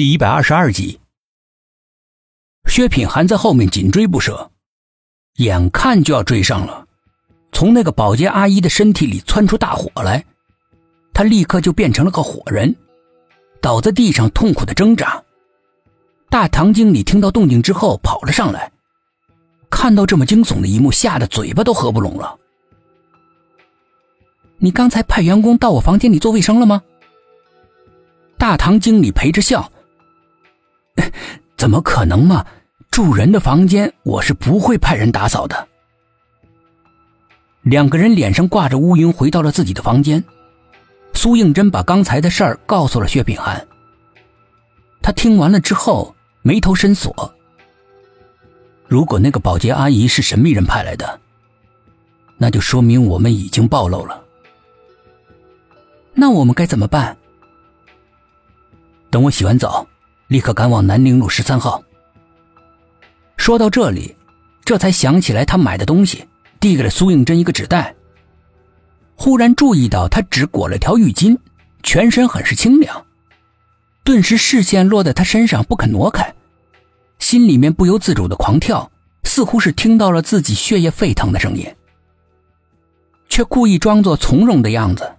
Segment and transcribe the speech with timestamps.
[0.00, 0.98] 第一百二十二集，
[2.64, 4.50] 薛品涵在后面紧追不舍，
[5.34, 6.86] 眼看就要追上了，
[7.52, 10.24] 从那个保洁阿姨的身体里窜出大火来，
[11.12, 12.74] 他立刻就变成了个火人，
[13.60, 15.22] 倒在地上痛苦的挣扎。
[16.30, 18.72] 大堂经理听到动静之后跑了上来，
[19.68, 22.38] 看到这么惊悚的一幕，吓得嘴巴都合不拢了。
[24.56, 26.82] 你刚才派员工到我房间里做卫生了吗？
[28.38, 29.70] 大堂经理陪着笑。
[31.60, 32.46] 怎么可能嘛！
[32.90, 35.68] 住人的房间，我是不会派人打扫的。
[37.60, 40.24] 两个人脸上挂着乌云，回到了自己的房间。
[41.12, 43.68] 苏应真把刚才的事儿告诉了薛品涵。
[45.02, 47.30] 他听完了之后，眉头深锁。
[48.88, 51.20] 如果那个保洁阿姨是神秘人派来的，
[52.38, 54.24] 那就说明我们已经暴露了。
[56.14, 57.14] 那我们该怎么办？
[59.10, 59.86] 等我洗完澡。
[60.30, 61.82] 立刻赶往南宁路十三号。
[63.36, 64.14] 说到这里，
[64.64, 66.24] 这才想起来他买的东西，
[66.60, 67.92] 递给了苏应真一个纸袋。
[69.16, 71.36] 忽然注意到他只裹了条浴巾，
[71.82, 73.04] 全身很是清凉，
[74.04, 76.32] 顿时视线落在他身上不肯挪开，
[77.18, 78.88] 心里面不由自主的狂跳，
[79.24, 81.66] 似乎是听到了自己血液沸腾的声音，
[83.28, 85.12] 却故意装作从容的样子。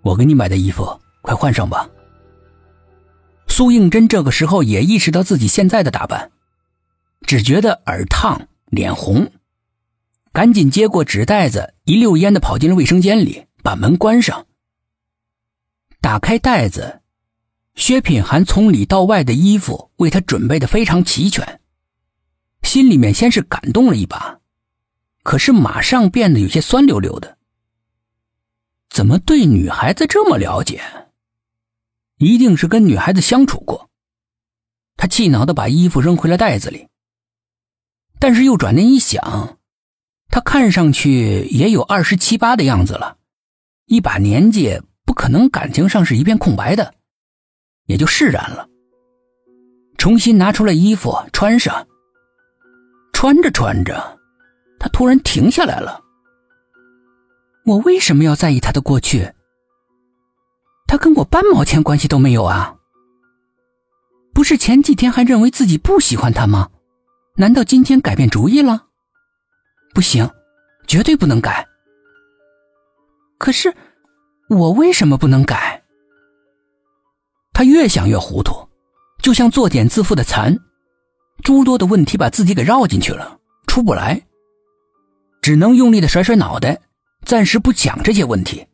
[0.00, 1.86] 我给你买的衣服，快换上吧。
[3.60, 6.32] 苏应真这个时候也意识到自己现在的打扮，
[7.26, 9.30] 只觉得耳烫脸红，
[10.32, 14.46] 赶紧接过纸袋子，一溜烟的跑进了卫生间里，把门关上。
[16.00, 17.02] 打开袋子，
[17.74, 21.60] 薛品涵从里到外的衣服为他准备的非常齐全，
[22.62, 24.40] 心里面先是感动了一把，
[25.22, 27.36] 可是马上变得有些酸溜溜的。
[28.88, 30.80] 怎么对女孩子这么了解？
[32.20, 33.88] 一定是跟女孩子相处过，
[34.98, 36.86] 他气恼的把衣服扔回了袋子里。
[38.18, 39.56] 但是又转念一想，
[40.28, 43.16] 他看上去也有二十七八的样子了，
[43.86, 46.92] 一把年纪不可能感情上是一片空白的，
[47.86, 48.68] 也就释然了。
[49.96, 51.88] 重新拿出了衣服穿上，
[53.14, 54.18] 穿着穿着，
[54.78, 55.98] 他突然停下来了。
[57.64, 59.32] 我为什么要在意他的过去？
[60.90, 62.74] 他跟我半毛钱关系都没有啊！
[64.34, 66.68] 不是前几天还认为自己不喜欢他吗？
[67.36, 68.86] 难道今天改变主意了？
[69.94, 70.28] 不行，
[70.88, 71.64] 绝对不能改。
[73.38, 73.72] 可是
[74.48, 75.80] 我为什么不能改？
[77.52, 78.68] 他越想越糊涂，
[79.22, 80.58] 就像作茧自缚的蚕，
[81.44, 84.20] 诸多的问题把自己给绕进去了，出不来，
[85.40, 86.80] 只能用力的甩甩脑袋，
[87.24, 88.66] 暂时不讲这些问题。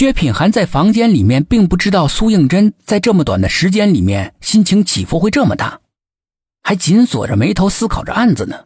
[0.00, 5.82] 薛品涵在房间里面，并不知道苏应真在这么短的时间里面心情起伏会这么大，
[6.62, 8.64] 还紧锁着眉头思考着案子呢。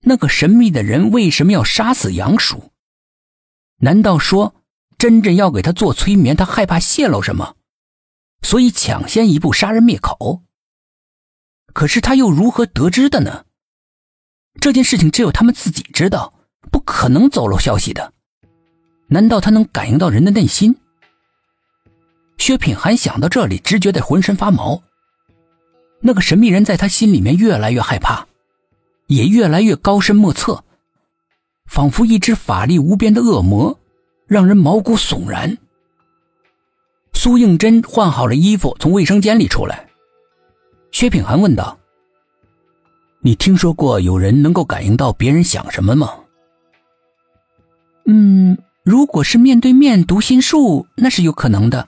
[0.00, 2.72] 那个神秘的人为什么要杀死杨叔？
[3.78, 4.54] 难道说
[4.98, 7.56] 真正要给他做催眠，他害怕泄露什么，
[8.42, 10.42] 所以抢先一步杀人灭口？
[11.72, 13.46] 可是他又如何得知的呢？
[14.60, 16.34] 这件事情只有他们自己知道，
[16.70, 18.12] 不可能走漏消息的。
[19.12, 20.74] 难道他能感应到人的内心？
[22.38, 24.82] 薛品涵想到这里，直觉得浑身发毛。
[26.00, 28.26] 那个神秘人在他心里面越来越害怕，
[29.06, 30.64] 也越来越高深莫测，
[31.66, 33.78] 仿佛一只法力无边的恶魔，
[34.26, 35.58] 让人毛骨悚然。
[37.12, 39.86] 苏应真换好了衣服，从卫生间里出来。
[40.90, 41.78] 薛品涵问道
[43.20, 46.14] ：“你听说过有人能够感应到别人想什么吗
[48.06, 51.86] ？”“嗯。”如果是面对面读心术，那是有可能的，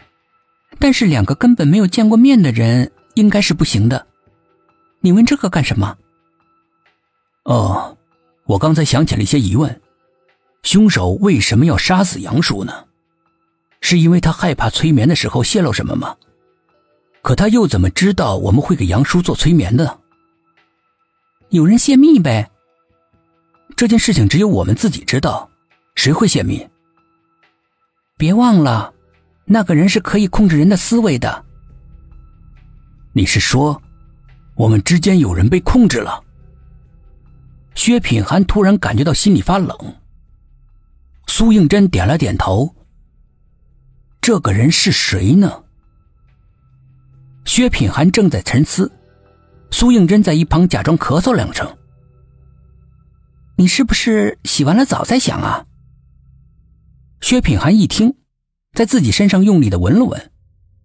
[0.78, 4.06] 但是两个根本没有见过面的人，应该是不行的。
[5.00, 5.96] 你问这个干什么？
[7.42, 7.96] 哦，
[8.44, 9.80] 我刚才想起了一些疑问：
[10.62, 12.84] 凶手为什么要杀死杨叔呢？
[13.80, 16.16] 是因为他害怕催眠的时候泄露什么吗？
[17.22, 19.98] 可他又怎么知道我们会给杨叔做催眠的？
[21.48, 22.50] 有人泄密呗。
[23.76, 25.50] 这件事情只有我们自己知道，
[25.96, 26.66] 谁会泄密？
[28.16, 28.94] 别忘了，
[29.44, 31.44] 那个人是可以控制人的思维的。
[33.12, 33.80] 你是说，
[34.54, 36.22] 我们之间有人被控制了？
[37.74, 39.76] 薛品涵突然感觉到心里发冷。
[41.26, 42.72] 苏应真点了点头。
[44.20, 45.64] 这个人是谁呢？
[47.44, 48.90] 薛品涵正在沉思，
[49.72, 51.76] 苏应真在一旁假装咳嗽两声。
[53.56, 55.66] 你是不是洗完了澡再想啊？
[57.24, 58.16] 薛品涵一听，
[58.74, 60.30] 在自己身上用力的闻了闻，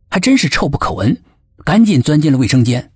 [0.09, 1.21] 还真是臭不可闻，
[1.65, 2.93] 赶紧钻进了卫生间。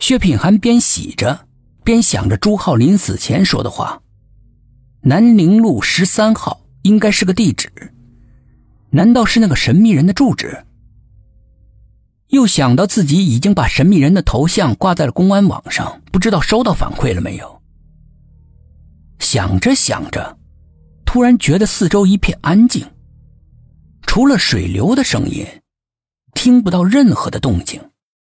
[0.00, 1.46] 薛品涵边洗着，
[1.84, 4.02] 边想着朱浩临死前说的话
[5.02, 7.70] ：“南陵路十三号应该是个地址，
[8.90, 10.64] 难道是那个神秘人的住址？”
[12.30, 17.62] 又想到自己已经把神秘人的头像挂在了公安网上，不知道收到反馈了没有。
[19.20, 20.36] 想着想着，
[21.12, 22.86] 突然觉得四周一片安静，
[24.06, 25.46] 除了水流的声音，
[26.32, 27.78] 听不到任何的动静。